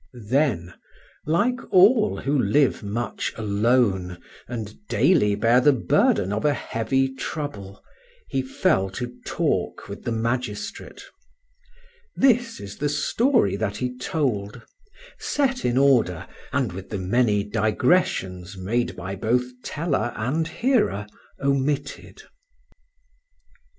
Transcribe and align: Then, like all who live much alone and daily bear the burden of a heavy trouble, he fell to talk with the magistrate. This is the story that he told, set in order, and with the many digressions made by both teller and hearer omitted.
Then, 0.31 0.73
like 1.27 1.59
all 1.71 2.17
who 2.21 2.35
live 2.41 2.81
much 2.81 3.31
alone 3.37 4.17
and 4.47 4.73
daily 4.87 5.35
bear 5.35 5.61
the 5.61 5.73
burden 5.73 6.33
of 6.33 6.43
a 6.43 6.55
heavy 6.55 7.13
trouble, 7.13 7.83
he 8.27 8.41
fell 8.41 8.89
to 8.97 9.13
talk 9.27 9.87
with 9.87 10.01
the 10.03 10.11
magistrate. 10.11 11.03
This 12.15 12.59
is 12.59 12.77
the 12.77 12.89
story 12.89 13.55
that 13.57 13.77
he 13.77 13.95
told, 13.95 14.63
set 15.19 15.63
in 15.63 15.77
order, 15.77 16.25
and 16.51 16.71
with 16.71 16.89
the 16.89 16.97
many 16.97 17.43
digressions 17.43 18.57
made 18.57 18.95
by 18.95 19.13
both 19.15 19.43
teller 19.61 20.13
and 20.15 20.47
hearer 20.47 21.05
omitted. 21.39 22.23